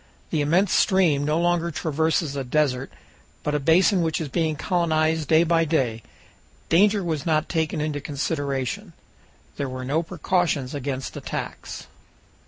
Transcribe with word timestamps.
The 0.31 0.41
immense 0.41 0.73
stream 0.73 1.23
no 1.25 1.39
longer 1.39 1.69
traverses 1.69 2.35
a 2.35 2.43
desert, 2.43 2.91
but 3.43 3.53
a 3.53 3.59
basin 3.59 4.01
which 4.01 4.19
is 4.19 4.29
being 4.29 4.55
colonized 4.55 5.27
day 5.27 5.43
by 5.43 5.63
day. 5.63 6.01
Danger 6.69 7.03
was 7.03 7.23
not 7.23 7.47
taken 7.47 7.79
into 7.79 8.01
consideration. 8.01 8.93
There 9.57 9.69
were 9.69 9.85
no 9.85 10.01
precautions 10.01 10.73
against 10.73 11.15
attacks. 11.15 11.85